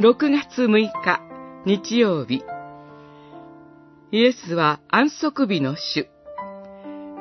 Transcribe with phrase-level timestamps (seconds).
[0.00, 1.20] 6月6日
[1.66, 2.42] 日曜日
[4.10, 6.08] イエスは安息日の主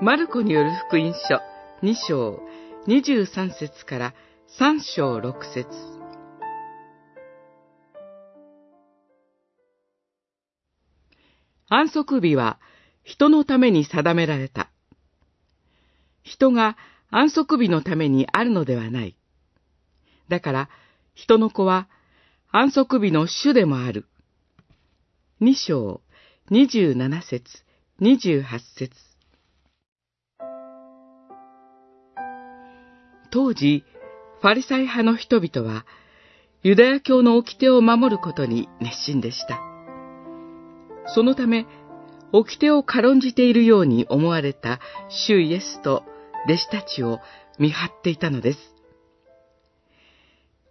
[0.01, 1.41] マルコによる福音書
[1.83, 2.39] 2章
[2.87, 4.13] 23節から
[4.57, 5.67] 3章6節
[11.67, 12.57] 安息日は
[13.03, 14.69] 人のために定められた。
[16.23, 16.77] 人が
[17.09, 19.17] 安息日のためにあるのではない。
[20.27, 20.69] だから、
[21.13, 21.87] 人の子は
[22.53, 24.07] 安息日の主でもある。
[25.39, 26.01] 二章、
[26.49, 27.45] 二十七節、
[27.97, 28.91] 二十八節。
[33.31, 33.85] 当時、
[34.41, 35.85] ファリサイ派の人々は、
[36.61, 39.61] ユダヤ教の掟を守ることに熱心でした。
[41.05, 41.65] そのため、
[42.33, 46.03] 掟を軽んじているように思われた主イエスと
[46.47, 47.19] 弟子たちを
[47.59, 48.59] 見張っていたのです。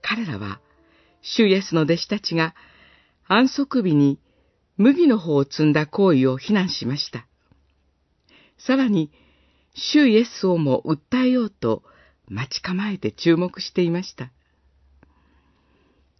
[0.02, 0.60] 彼らは、
[1.22, 2.54] 主イエスの弟子たちが
[3.26, 4.18] 安息日に
[4.76, 7.26] 麦の方を積んだ行為を非難しました。
[8.58, 9.10] さらに、
[9.74, 11.82] 主イエスをも訴えようと
[12.28, 14.30] 待ち構えて注目していました。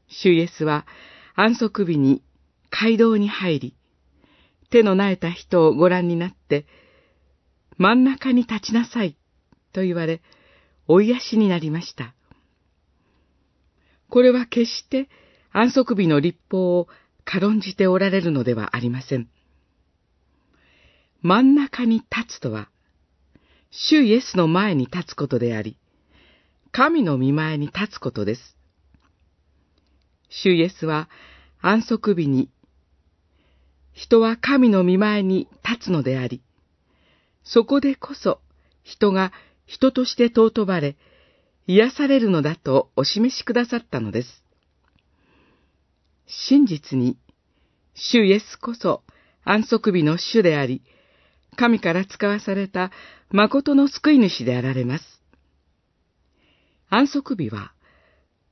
[0.09, 0.87] 主イエスは
[1.35, 2.23] 安息日に
[2.71, 3.75] 街道に入り、
[4.71, 6.67] 手の苗えた人をご覧になって、
[7.77, 9.17] 真ん中に立ちなさい、
[9.73, 10.21] と言われ、
[10.87, 12.15] お癒しになりました。
[14.11, 15.09] これは決して
[15.53, 16.89] 安息日の立法を
[17.25, 19.29] 軽んじておられるのではありません。
[21.23, 22.69] 真ん中に立つとは、
[23.71, 25.77] 主イエスの前に立つことであり、
[26.73, 28.57] 神の見前に立つことです。
[30.29, 31.09] 主イエスは
[31.61, 32.51] 安息日に
[33.93, 36.43] 人は神の見前に立つのであり、
[37.45, 38.41] そこでこそ
[38.83, 39.33] 人が
[39.67, 40.97] 人として尊ばれ、
[41.73, 44.43] 癒されるのだとお示しくださったのです。
[46.27, 47.17] 真実に、
[47.95, 49.05] 主イエスこそ
[49.45, 50.83] 安息日の主であり、
[51.55, 52.91] 神から使わされた
[53.31, 55.23] 誠の救い主であられます。
[56.89, 57.73] 安息日は、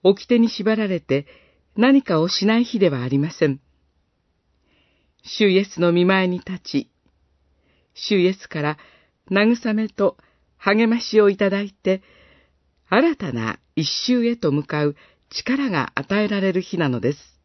[0.05, 1.27] 掟に縛られて
[1.77, 3.59] 何かをしない日ではありません。
[5.25, 6.91] 主イエスの見前に立ち、
[7.95, 8.79] 主イエスから
[9.29, 10.17] 慰めと
[10.57, 12.01] 励ましをいただいて、
[12.91, 14.97] 新たな一周へと向かう
[15.31, 17.38] 力が与えられる日なのです。